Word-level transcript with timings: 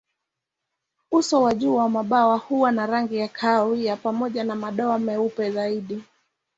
Uso 1.11 1.41
wa 1.41 1.53
juu 1.53 1.75
wa 1.75 1.89
mabawa 1.89 2.37
huwa 2.37 2.71
na 2.71 2.85
rangi 2.85 3.27
kahawia 3.27 3.97
pamoja 3.97 4.43
na 4.43 4.55
madoa 4.55 4.99
meupe 4.99 5.51
zaidi. 5.51 6.03